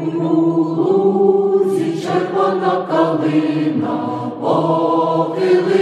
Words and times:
У 0.00 0.04
лузі 0.76 1.88
червона 2.02 2.86
калина 2.90 3.96
похилилася. 4.40 5.76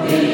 be. 0.00 0.33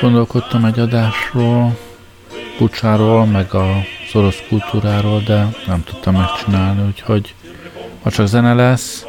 Gondolkodtam 0.00 0.64
egy 0.64 0.78
adásról, 0.78 1.78
Bucsáról, 2.58 3.26
meg 3.26 3.54
a 3.54 3.66
orosz 4.12 4.42
kultúráról, 4.48 5.22
de 5.26 5.48
nem 5.66 5.84
tudtam 5.84 6.14
megcsinálni, 6.14 6.86
úgyhogy 6.86 7.34
ha 8.02 8.10
csak 8.10 8.26
zene 8.26 8.54
lesz, 8.54 9.06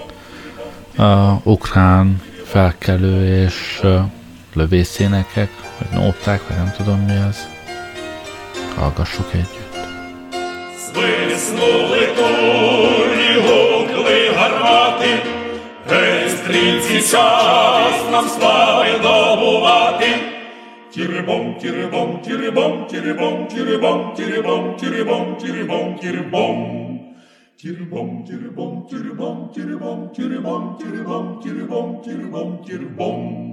uh, 0.97 1.47
ukrán 1.47 2.21
felkelő 2.45 3.43
és 3.43 3.79
uh, 3.83 3.99
lövészénekek, 4.53 5.68
vagy 5.78 5.98
nóták, 5.98 6.48
vagy 6.48 6.56
nem 6.56 6.72
tudom 6.76 7.00
mi 7.00 7.16
az. 7.28 7.48
Hallgassuk 8.76 9.34
együtt. 9.34 9.74
Свиснули 10.84 12.06
кулі, 12.16 13.40
гукли 13.46 14.30
гармати, 14.36 15.22
Гей, 15.90 16.28
стрільці, 16.28 17.00
час 17.10 18.10
нам 18.10 18.28
слави 18.28 18.98
добувати, 19.02 20.06
Тірибом, 20.92 21.58
тірибом, 21.58 22.20
тірибом, 22.20 22.86
тірибом, 22.86 23.46
тірибом, 23.48 24.14
тірибом, 24.14 24.76
тірибом, 24.76 25.36
тірибом, 25.36 25.98
тірибом. 25.98 26.84
Тірибом, 27.56 28.24
тірибом, 28.24 28.86
тірибом, 28.90 29.50
тірибом, 29.54 30.10
тірибом, 30.14 30.76
тірибом, 30.78 31.40
тірибом, 31.42 32.00
тірибом, 32.04 32.58
тірибом. 32.66 33.44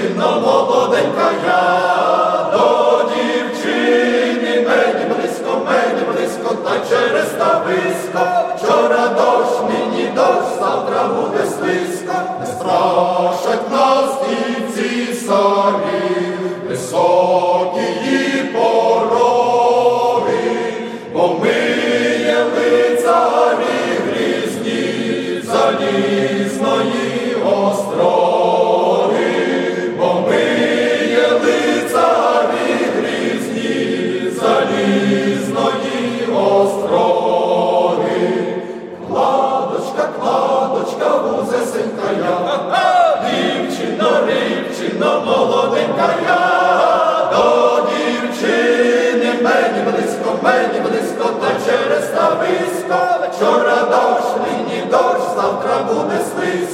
дівчина 0.00 0.30
молоденька 0.40 1.30
я, 1.46 1.62
до 2.52 3.02
дівчини, 3.14 4.66
мені 4.68 5.04
близько, 5.14 5.52
мені 5.66 6.02
близько, 6.12 6.54
та 6.54 6.72
через 6.88 7.28
та 7.38 7.60
близько. 7.66 8.20
Вчора 8.56 9.08
дощ, 9.08 9.50
нині 9.68 10.06
дощ, 10.14 10.48
завтра 10.60 11.04
буде 11.04 11.44
слизько, 11.46 12.14
не 12.40 12.46
страшать 12.46 13.70
нас 13.70 14.10
і 14.30 14.34
ці 14.72 15.14
самі 15.14 16.36
високі 16.68 18.44
порові, 18.52 20.00
бо 21.14 21.38
ми 21.42 21.60
є 22.20 22.46
лицарі 22.56 23.80
грізні, 24.06 25.42
залізної. 25.44 27.09
завтра 55.36 55.82
буде 55.82 56.18
слизь. 56.24 56.69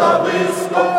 está 0.00 0.18
visto. 0.24 0.89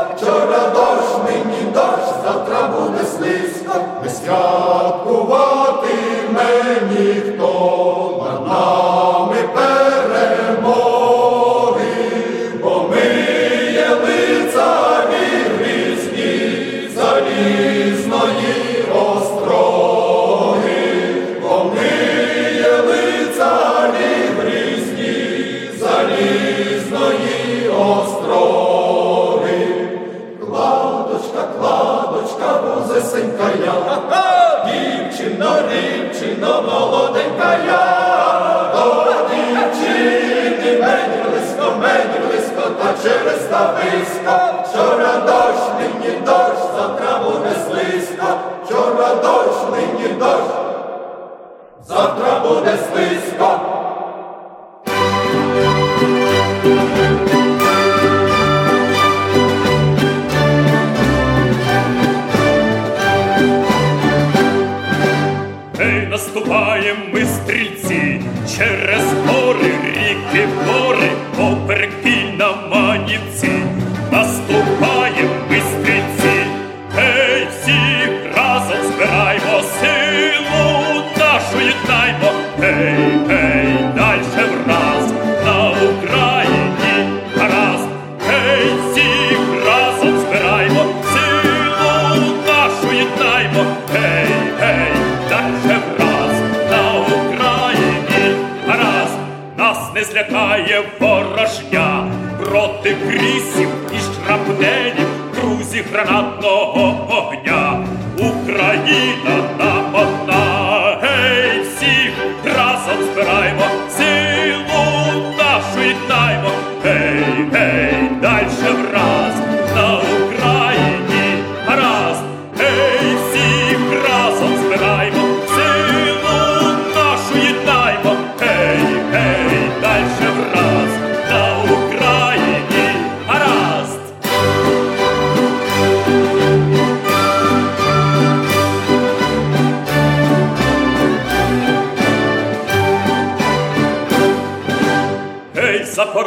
стратного 106.11 107.07
огня, 107.09 107.87
Україна 108.17 109.35
нам 109.59 109.95
одна, 109.95 110.97
гей 111.01 111.61
всіх 111.61 112.11
разом 112.45 113.03
збираємо. 113.13 113.61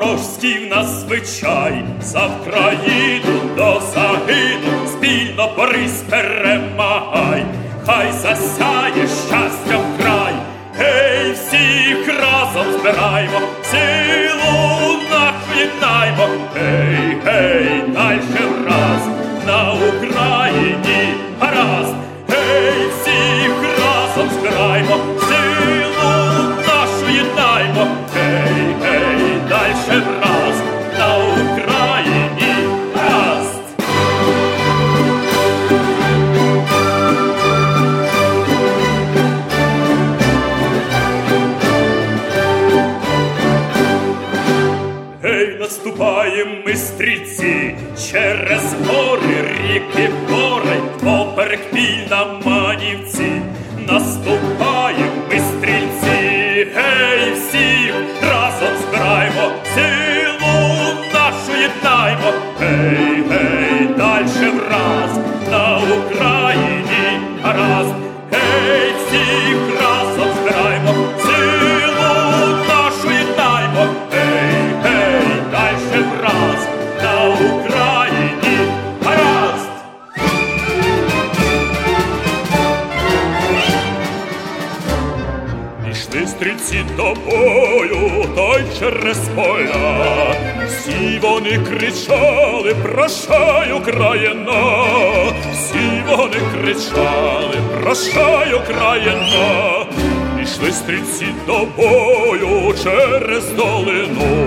Запорожський 0.05 0.67
в 0.67 0.71
нас 0.71 0.87
звичай, 0.87 1.85
за 2.01 2.27
Вкраїну 2.27 3.41
до 3.57 3.83
загину, 3.95 4.89
спільно 4.89 5.53
борис 5.57 6.03
перемагай, 6.11 7.45
хай 7.87 8.13
засяє 8.13 9.07
щастя 9.07 9.79
в 9.79 10.03
край, 10.03 10.35
гей, 10.79 11.33
всіх 11.33 12.21
разом 12.21 12.73
збираймо, 12.73 13.41
силу 13.63 14.99
нахвітаймо, 15.11 16.29
гей, 16.55 17.19
гей, 17.25 17.83
дальше 17.89 18.49
раз 18.67 19.09
на 19.47 19.73
Україні 19.73 21.15
гаразд. 21.41 22.04
людей 68.55 68.95
всіх 69.07 69.81
разом 69.81 70.29
збираймо, 70.41 70.95
силу 71.23 72.57
нашу 72.69 73.09
вітаймо, 73.09 73.87
гей, 74.13 75.43
враз 76.19 76.69
на 77.03 77.25
Україні 77.29 78.59
гаразд! 79.05 79.71
Пішли 85.87 86.27
стрільці 86.27 86.85
до 86.97 87.15
той 88.37 88.65
через 88.79 89.19
поля, 89.35 90.35
всі 90.67 91.19
вони 91.23 91.59
кричали, 91.59 92.75
прощай, 92.83 93.73
Україна! 93.73 95.14
Вони 96.17 96.37
кричали, 96.55 97.57
прощай, 97.81 98.55
Україна, 98.55 99.87
Ішли 100.43 100.73
стрільці 100.73 101.27
до 101.47 101.67
бою 101.77 102.75
через 102.83 103.51
долину, 103.57 104.47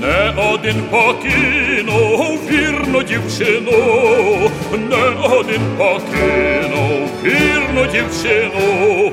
не 0.00 0.32
один 0.52 0.82
покинув 0.90 2.38
вірну 2.50 3.02
дівчину, 3.02 4.50
не 4.90 5.28
один 5.36 5.60
покинув 5.78 7.08
вірну 7.24 7.86
дівчину. 7.92 9.12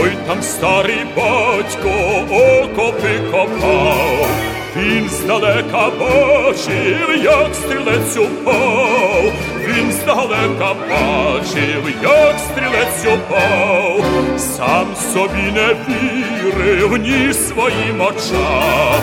Ой 0.00 0.10
там 0.26 0.42
старий 0.42 1.04
батько 1.16 1.90
окопи 2.30 3.20
копав, 3.30 4.28
він 4.76 5.08
здалека 5.08 5.90
бачив, 6.00 7.24
як 7.24 7.54
стрілець 7.54 8.16
упав, 8.16 9.32
він 9.68 9.92
здалека 9.92 10.74
бачив, 10.90 11.94
як 12.02 12.38
стрілець 12.38 13.14
упав, 13.14 14.04
сам 14.38 14.86
собі 15.12 15.52
не 15.54 15.76
вірив 15.88 16.96
ні 16.96 17.32
своїм 17.34 18.00
очам, 18.00 19.02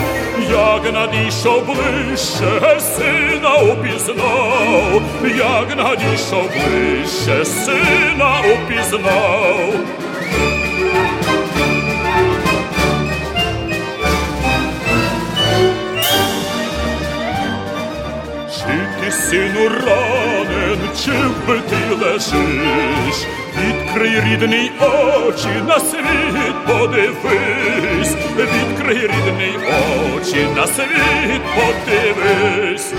як 0.52 0.94
надійшов 0.94 1.66
ближче, 1.66 2.80
сина 2.80 3.56
упізнав, 3.56 5.02
як 5.38 5.78
надійшов 5.78 6.50
ближче, 6.50 7.46
сина 7.46 8.40
упізнав. 8.40 9.74
Чи 18.70 18.88
ти, 19.02 19.12
сину, 21.00 21.32
ранен, 21.48 21.62
чи 21.70 21.96
лежиш? 21.96 23.28
Відкрий 23.58 24.22
рідний 24.22 24.72
очі, 24.82 25.48
на 25.68 25.80
світ 25.80 26.56
подивись, 26.68 28.16
відкрий 28.38 28.98
рідний 28.98 29.56
очі, 29.58 30.48
на 30.56 30.68
світ 30.68 31.42
подивись. 31.56 32.94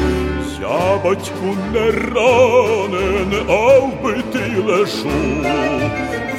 Я 0.61 0.97
батьку 1.04 1.57
не 1.73 1.90
ранен, 1.90 3.35
а 3.49 3.78
вбитий 3.78 4.62
лежу. 4.66 5.11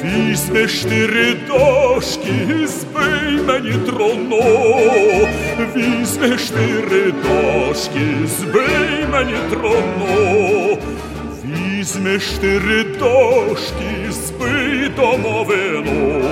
Візьмеш 0.04 0.80
ти 0.80 1.06
дошки, 1.48 2.66
збий 2.66 3.40
мені 3.46 3.72
троно, 3.86 4.42
візьмеш 5.76 6.50
ти 6.50 7.12
дошки, 7.12 8.26
збий 8.26 9.06
мені 9.12 9.34
троно, 9.50 10.76
візьмеш 11.82 12.24
ти 12.40 12.84
дошки, 12.98 14.10
збий 14.10 14.88
домовину, 14.96 16.22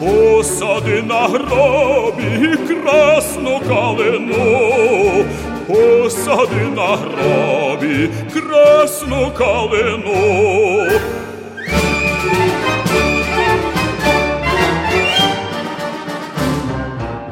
посади 0.00 1.02
на 1.02 1.28
гробі 1.28 2.56
красну 2.68 3.60
калину, 3.68 5.24
посади 5.66 6.62
на 6.76 6.96
гробі 6.96 8.08
красну 8.32 9.30
калину. 9.38 10.88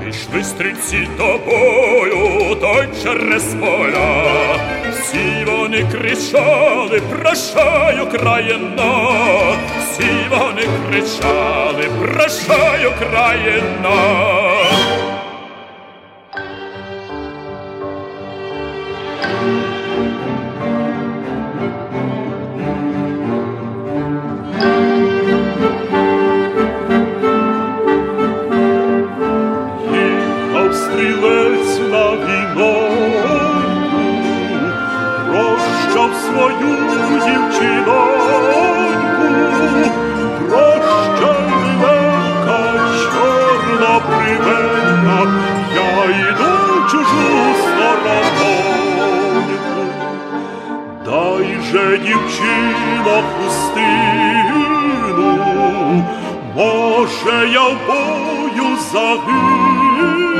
Пішли 0.04 0.44
стрільці 0.44 1.08
тобою, 1.18 2.56
той 2.60 2.88
через 3.02 3.44
поля, 3.60 4.85
всі 5.06 5.44
вони 5.46 5.86
кричали, 5.92 7.00
прощай, 7.00 8.00
Україна, 8.00 9.10
всі 9.78 10.10
вони 10.30 10.62
кричали, 10.88 11.84
прощай, 12.00 12.86
Україна. 12.86 14.55
Дай 51.76 51.84
же, 51.84 51.98
дівчина, 51.98 53.22
хустину, 53.36 54.64
може, 56.56 57.48
я 57.52 57.68
в 57.68 57.76
бою 57.86 58.76
загину, 58.92 60.36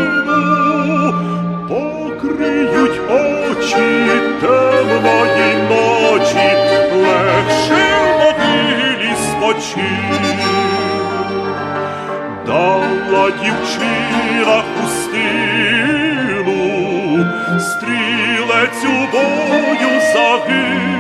покриють 1.68 3.00
очі 3.10 4.10
темної 4.40 5.54
ночі, 5.70 6.48
легше 6.96 7.86
в 8.02 8.06
могилі 8.18 9.12
спочину. 9.16 10.32
Дала 12.46 13.30
дівчина 13.30 14.56
хустину, 14.76 16.60
стрілець 17.60 18.84
у 18.84 18.86
бою 19.12 19.92
загинув, 20.14 20.95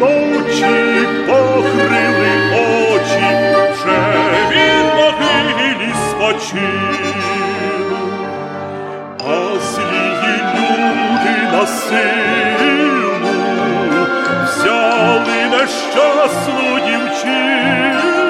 ночі 0.00 1.06
покрили 1.26 2.32
очі, 2.54 3.26
вже 3.72 3.98
він 4.50 4.86
могилі 4.96 5.94
спочив, 6.10 7.00
а 9.18 9.58
злії 9.60 10.36
люди 10.54 11.36
на 11.52 11.66
силу 11.66 13.24
взяли 14.44 15.38
нещасну 15.50 16.80
дівчину, 16.86 18.25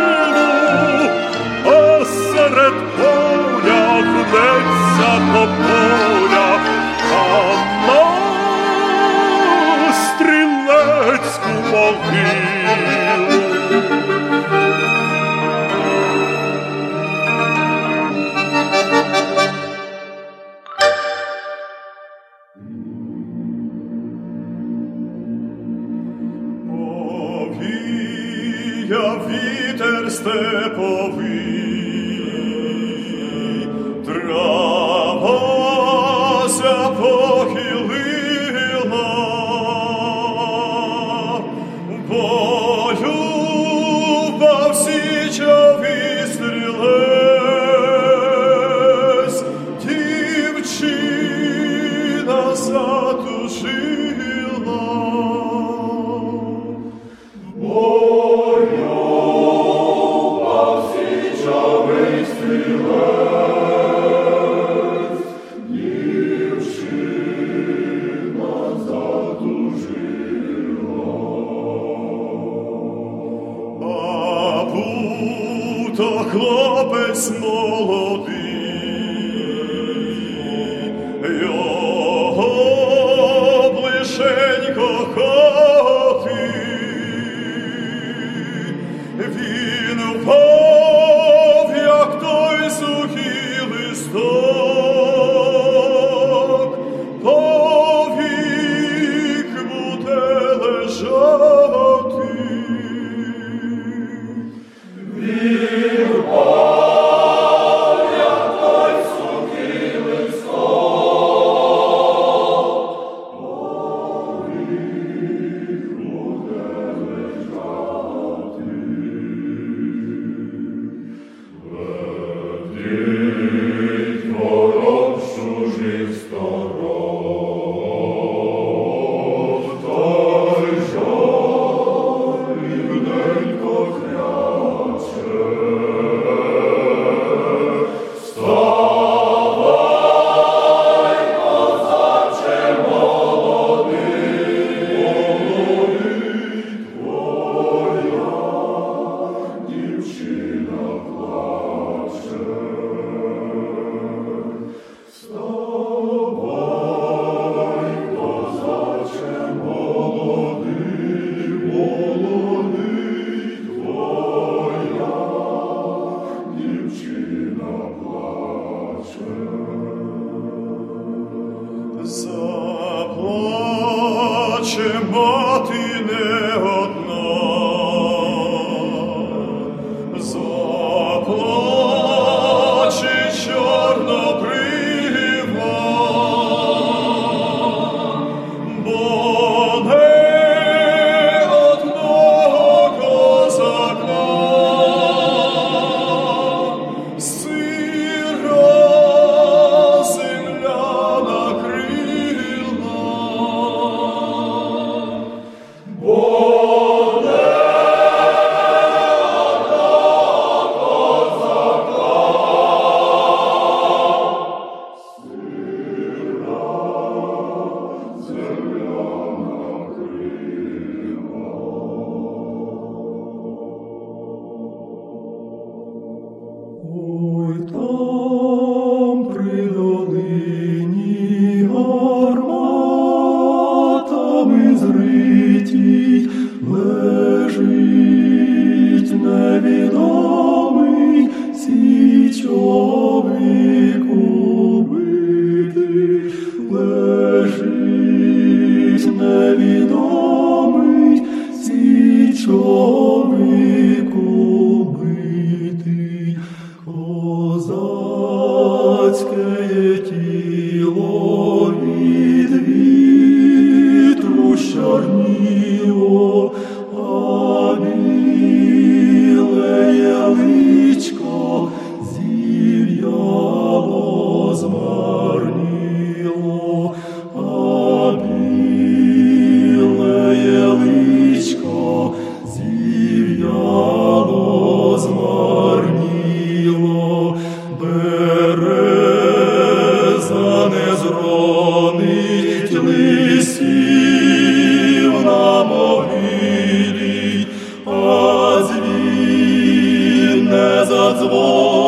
дзвін 300.75 301.84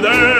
There. 0.00 0.39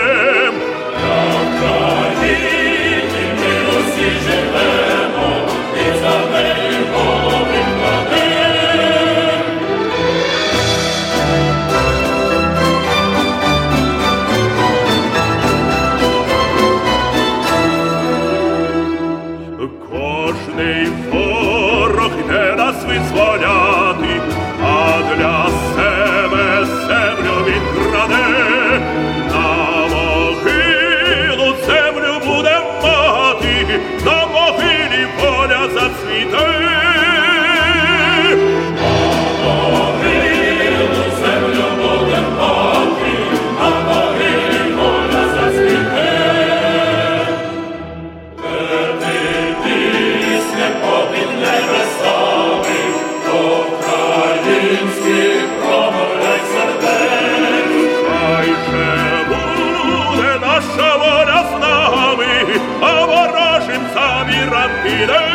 наша 60.77 60.97
воля 60.97 61.43
з 61.49 61.51
нами, 61.61 62.59
а 62.81 63.05
ворожим 63.05 63.81
завірам 63.93 64.71
кінець. 64.83 65.31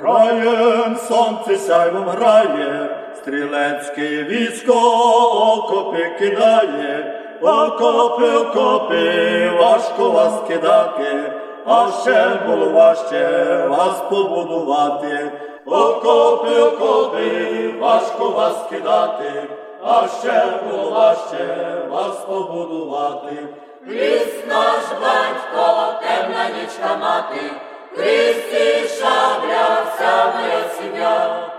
Краєм 0.00 0.96
сонце 1.08 1.56
сяйвом 1.56 2.04
грає, 2.04 2.88
стрілецьке 3.16 4.24
військо 4.24 4.72
окопи 5.56 6.10
кидає, 6.18 7.03
окопи, 7.44 8.36
окопи, 8.36 9.50
важко 9.58 10.10
вас 10.10 10.42
кидати, 10.48 11.32
а 11.66 11.88
ще 12.02 12.28
було 12.46 12.68
важче 12.68 13.66
вас 13.68 14.00
побудувати, 14.10 15.32
окопи, 15.66 16.60
окопи, 16.60 17.74
важко 17.80 18.28
вас 18.28 18.54
кидати, 18.70 19.48
а 19.84 20.06
ще 20.20 20.44
було 20.62 20.90
важче 20.90 21.76
вас 21.90 22.16
побудувати. 22.16 23.48
Ліс 23.88 24.46
наш 24.48 24.84
батько, 25.00 25.94
темна 26.02 26.48
нічка 26.48 26.96
мати, 26.96 27.50
лісі 27.98 28.88
шабля, 28.88 29.82
вся 29.94 30.32
моя 30.34 30.64
сім'я, 30.78 31.50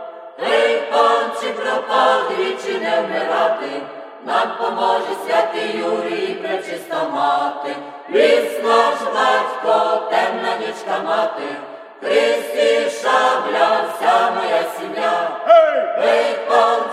Ей, 0.51 0.81
панчі 0.91 1.53
пропав, 1.53 2.21
річі 2.39 2.79
не 2.79 3.01
вмирати 3.01 3.81
нам 4.25 4.47
поможе 4.57 5.13
святий 5.25 5.77
Юрій, 5.77 6.33
пречиста 6.33 7.09
мати, 7.13 7.75
ліс 8.13 8.63
наш 8.63 8.95
батько, 9.15 10.01
темна 10.11 10.57
нічка 10.59 10.99
мати, 11.05 11.55
Христі 12.01 12.89
шабля, 13.01 13.85
вся 13.93 14.31
моя 14.31 14.63
сім'я, 14.79 15.29
Ей, 16.03 16.35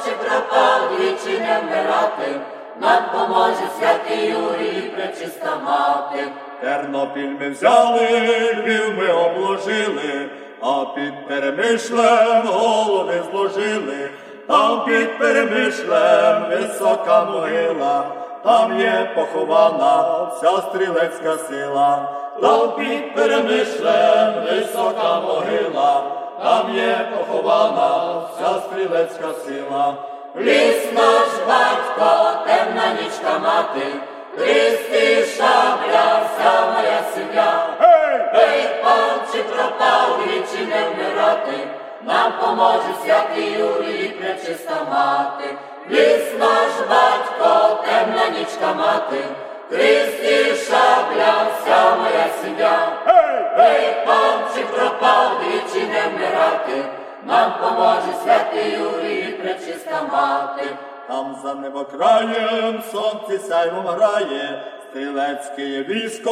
чи 0.04 0.10
пропав, 0.10 0.80
двічі 0.96 1.38
не 1.38 1.60
вмирати, 1.60 2.40
нам 2.80 3.02
поможе 3.12 3.68
святий 3.78 4.26
Юрій, 4.26 4.92
пречиста 4.96 5.56
мати. 5.64 6.28
Тернопіль 6.60 7.36
ми 7.40 7.50
взяли, 7.50 8.08
Львів 8.54 8.98
ми 8.98 9.12
обложили, 9.12 10.30
а 10.60 10.84
під 10.94 11.28
перемишлем 11.28 12.46
голови 12.46 13.22
зложили 13.30 14.10
там 14.52 14.84
під 14.84 15.18
перемишлем 15.18 16.44
висока 16.50 17.24
могила, 17.24 18.04
там 18.44 18.80
є 18.80 19.12
похована 19.14 20.24
вся 20.32 20.56
стрілецька 20.56 21.36
сила, 21.48 22.08
там 22.42 22.72
під 22.76 23.14
перемишлем 23.14 24.34
висока 24.44 25.20
могила, 25.20 26.02
там 26.44 26.74
є 26.74 27.08
похована 27.16 28.20
вся 28.30 28.60
стрілецька 28.60 29.28
сила. 29.46 29.94
Ліс 30.36 30.92
наш 30.94 31.28
батько, 31.48 32.38
темна 32.46 32.92
нічка 33.02 33.38
мати, 33.38 33.86
Христи 34.36 35.24
шабля, 35.26 36.22
вся 36.26 36.60
моя 36.74 37.02
сім'я. 37.14 37.66
Ей, 38.34 38.68
пан, 38.84 39.20
чи 39.32 39.42
пропав, 39.42 40.18
двічі 40.18 40.66
не 40.66 40.88
вмирати, 40.88 41.68
нам 42.06 42.32
поможе 42.40 42.94
святий 43.04 43.52
Юрій, 43.52 43.81
пречиста 44.42 44.87
мати. 44.90 45.57
Ліс 45.90 46.38
наш 46.38 46.88
батько, 46.90 47.83
темна 47.85 48.28
нічка 48.38 48.74
мати, 48.74 49.24
Христи 49.70 50.55
шабля, 50.55 51.46
вся 51.52 51.96
моя 51.96 52.26
сім'я. 52.42 52.88
Ей, 53.59 54.07
пан, 54.07 54.38
чи 54.55 54.64
пропав, 54.64 55.31
двічі 55.40 55.87
не 55.87 56.02
вмирати, 56.09 56.85
нам 57.24 57.52
поможе 57.61 58.14
святий 58.24 58.72
Юрій, 58.72 59.33
пречиста 59.33 60.02
мати. 60.12 60.76
Там 61.09 61.37
за 61.44 61.55
небокраєм 61.55 62.83
сонце 62.92 63.38
сяйвом 63.38 63.87
грає, 63.87 64.62
стрілецьке 64.90 65.83
військо 65.83 66.31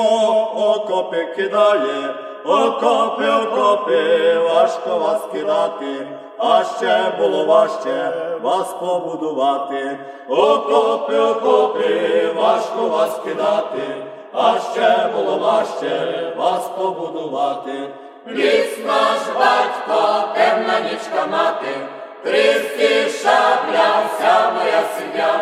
окопи 0.57 1.25
кидає, 1.37 2.14
окопи, 2.44 3.29
окопи, 3.29 4.35
важко 4.38 4.99
вас 4.99 5.20
кидати, 5.33 6.07
а 6.42 6.64
ще 6.64 7.12
було 7.18 7.44
важче 7.44 8.12
вас 8.42 8.72
побудувати. 8.72 9.98
Окопи, 10.29 11.18
окопи, 11.18 12.33
важко 12.37 12.88
вас 12.88 13.20
кидати, 13.24 14.07
а 14.33 14.59
ще 14.72 15.09
було 15.14 15.38
важче 15.38 16.33
вас 16.37 16.68
побудувати. 16.68 17.88
Ліс 18.29 18.79
наш 18.87 19.20
батько, 19.38 20.24
темна 20.35 20.81
нічка 20.81 21.26
мати, 21.31 21.76
Христі 22.24 23.09
шабля, 23.11 24.03
вся 24.07 24.50
моя 24.50 24.83
сім'я. 24.98 25.40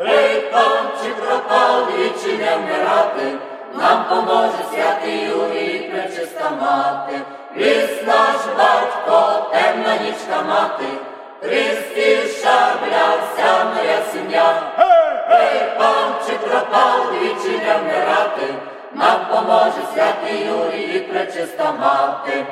Ей, 0.00 0.40
пан, 0.40 0.86
чи 1.02 1.10
пропав, 1.10 1.86
двічі 1.86 2.38
не 2.38 2.56
вмирати, 2.56 3.38
нам 3.74 4.04
поможе 4.08 4.64
святий 4.72 5.24
Юрій, 5.24 5.90
пречиста 5.92 6.50
мати. 6.60 7.20
Ліс 7.56 8.02
наш 8.06 8.36
батько, 8.58 9.46
темна 9.52 9.96
нічка 9.96 10.42
мати, 10.48 10.84
Христі 11.40 12.16
шабля, 12.16 13.16
вся 13.16 13.64
моя 13.64 13.98
сім'я. 14.12 14.62
Ей, 15.30 15.62
пропав, 16.46 17.12
двічі 17.12 17.58
не 17.58 17.78
вмирати, 17.78 18.54
нам 18.94 19.20
поможе 19.30 19.82
святий 19.94 20.46
Юрій, 20.46 20.98
пречиста 21.00 21.72
мати. 21.72 22.46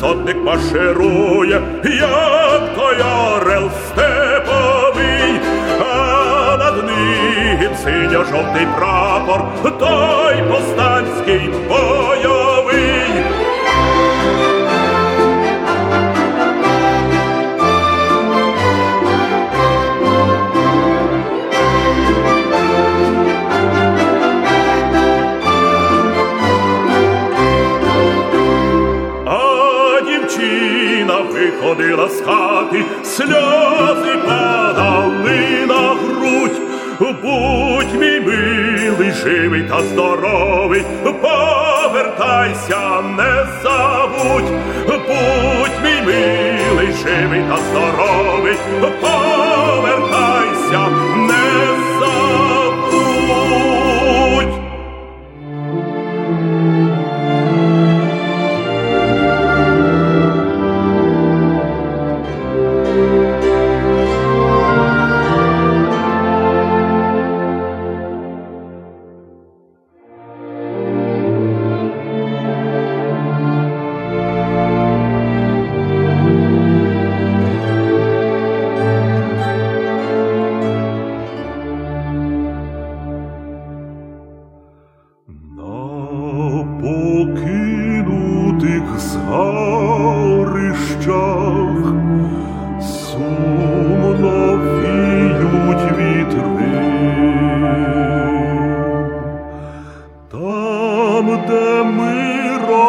Сотник 0.00 0.36
маширує, 0.44 1.62
як 1.84 2.74
той 2.76 2.96
орел 2.96 3.70
степовий, 3.86 5.40
а 5.80 6.56
над 6.56 6.76
ним 6.84 7.70
синьо-жовтий 7.84 8.66
прапор, 8.76 9.40
той 9.78 10.42
повстанський 10.50 11.50
бойовий. 11.68 12.13
на 32.08 32.84
сльози 33.04 34.16
падали 34.26 35.66
на 35.66 35.94
грудь, 35.94 36.60
будь 37.00 38.00
мій 38.00 38.20
милий, 38.20 39.12
живий 39.12 39.62
та 39.62 39.82
здоровий, 39.82 40.84
повертайся, 41.22 43.02
не 43.16 43.46
забудь, 43.62 44.52
будь 44.86 45.82
мій 45.84 46.02
милий, 46.06 46.92
живий 46.92 47.42
та 47.48 47.56
здоровий. 47.56 48.56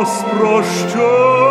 нас. 0.06 1.45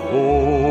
Oh. 0.00 0.08
hope. 0.10 0.67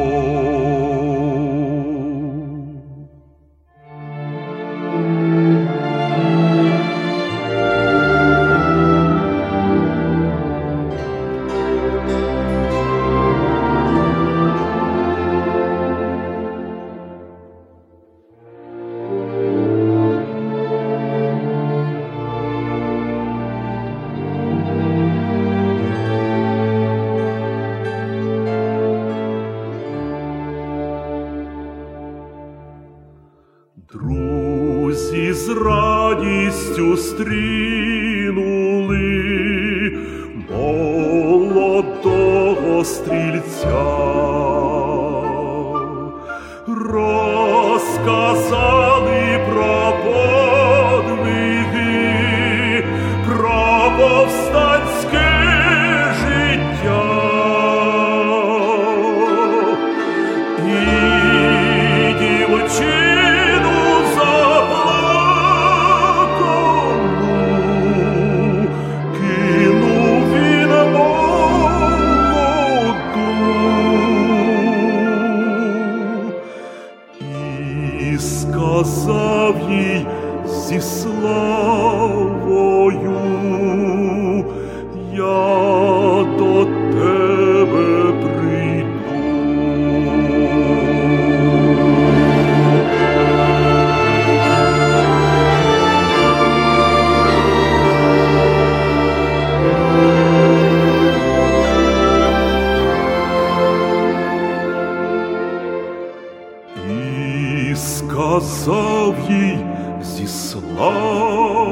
сказав 107.77 109.15
їй 109.29 109.57
зі 110.01 110.27
словою. 110.27 111.67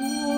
Ой, 0.00 0.37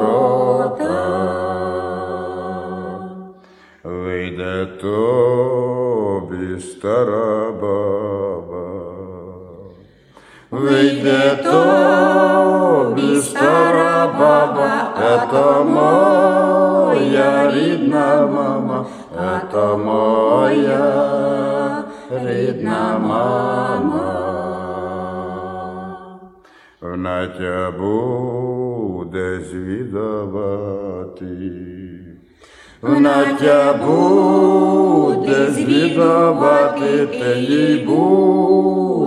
Вийде 11.04 11.36
тобі 11.36 13.20
стара 13.20 14.06
баба, 14.18 14.94
это 15.12 15.64
моя 15.64 17.52
рідна 17.52 18.26
мама, 18.26 18.86
это 19.14 19.76
моя 19.76 21.84
рідна 22.10 22.98
мама. 22.98 24.20
Вона 26.80 27.26
тя 27.26 27.70
буде 27.78 29.40
звідавати. 29.50 31.26
Вона 32.82 33.24
тя 33.40 33.72
буде 33.86 35.50
звідавати, 35.50 37.06
ти 37.06 37.40
їй 37.40 37.84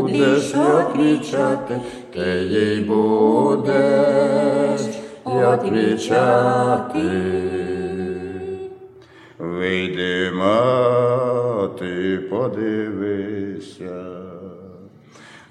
будеш 0.08 0.54
отвічати, 0.56 1.80
ти 2.14 2.44
їй 2.44 2.82
будеш 2.82 4.82
отвічати. 5.24 7.00
Вийди, 9.40 10.32
мати, 10.32 12.18
подивися. 12.30 14.06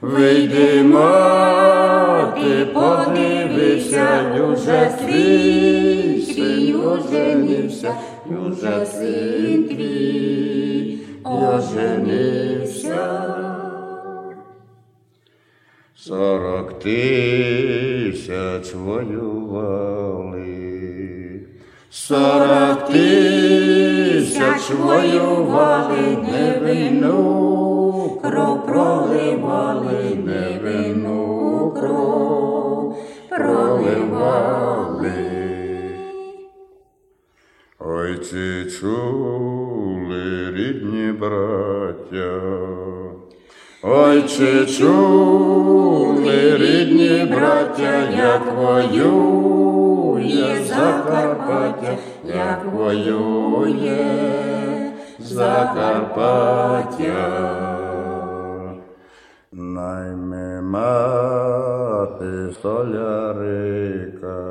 Вийди, 0.00 0.82
мати, 0.82 2.66
подивися, 2.74 4.06
уже 4.50 4.90
свій 5.00 6.22
свій 6.22 6.74
оженився, 6.74 7.94
уже 8.46 8.86
син 8.86 9.68
твій 9.68 10.98
оженився. 11.24 12.96
Сорок 16.06 16.78
тисяч 16.78 18.66
воювали, 18.74 20.38
сорок 21.90 22.86
тисяч 22.86 24.70
воювали, 24.70 26.16
невинну 26.30 28.20
кров 28.22 28.66
проливали, 28.66 30.14
невинну 30.14 31.72
кров 31.72 32.96
проливали. 33.28 35.10
Ой, 37.80 38.18
ці 38.18 38.70
чули 38.80 40.52
рідні 40.52 41.12
браття, 41.12 42.40
Ой, 43.88 44.22
чи 44.22 44.66
чули 44.66 46.56
рідні 46.56 47.24
браття, 47.24 48.10
як 48.16 48.42
воює 48.56 50.16
Закарпаття, 50.68 51.96
як 52.24 52.64
воює 52.72 54.06
Закарпаття. 55.18 56.66
Найми 59.52 60.62
мати 60.62 62.54
солярика, 62.62 64.44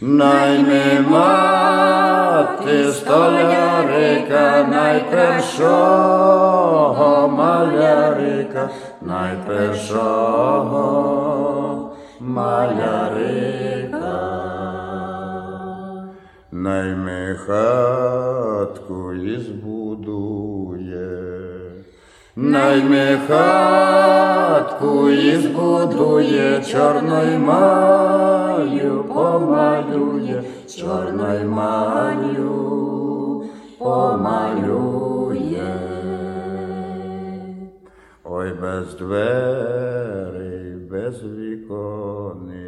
найми 0.00 1.00
мати 1.10 2.07
ти 2.64 2.92
столярика, 2.92 4.66
найпершого 4.70 5.68
малярика, 7.28 8.68
найпершого 9.02 10.78
малярика. 12.20 13.88
Найми 16.52 17.34
найми 22.38 23.18
хатку 23.28 25.10
і 25.10 25.36
збудує, 25.36 26.64
чорною 26.70 27.38
маю 27.38 29.04
помалює, 29.14 30.42
чорною 30.76 31.50
маю 31.50 33.44
помалює. 33.78 35.18
Ой, 38.24 38.52
без 38.62 38.94
дверей, 38.94 40.76
без 40.90 41.22
віконець, 41.22 42.58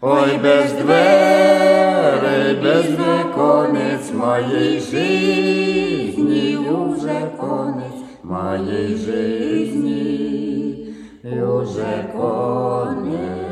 Ой, 0.00 0.38
без 0.42 0.72
дверей, 0.72 2.54
без 2.62 2.86
віконець 2.90 4.12
моєї 4.14 4.80
жизни 4.80 6.56
уже 6.58 7.30
конець, 7.36 7.99
моєї 8.30 8.96
жизни 8.96 10.76
уже 11.24 12.08
конець. 12.12 13.49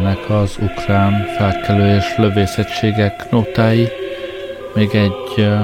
Ilyenek 0.00 0.30
az 0.30 0.56
ukrán 0.60 1.24
felkelő 1.38 1.96
és 1.96 2.16
lövészettségek 2.16 3.30
nótái. 3.30 3.88
Még 4.74 4.94
egy 4.94 5.34
uh, 5.36 5.60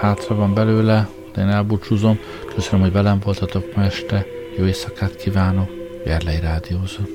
hátra 0.00 0.34
van 0.34 0.54
belőle, 0.54 1.08
de 1.34 1.40
én 1.40 1.48
elbúcsúzom. 1.48 2.18
Köszönöm, 2.54 2.80
hogy 2.80 2.92
velem 2.92 3.18
voltatok 3.24 3.74
ma 3.74 3.82
este. 3.82 4.26
Jó 4.56 4.64
éjszakát 4.64 5.16
kívánok. 5.16 5.70
Gerlei 6.04 6.40
Rádiózó. 6.40 7.13